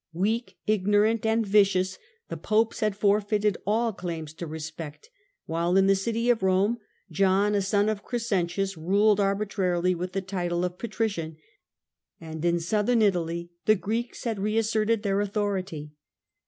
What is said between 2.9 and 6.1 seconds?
forfeited all claims to respect, while in the